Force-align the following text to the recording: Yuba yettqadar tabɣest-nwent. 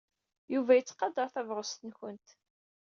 Yuba 0.53 0.73
yettqadar 0.77 1.27
tabɣest-nwent. 1.33 2.27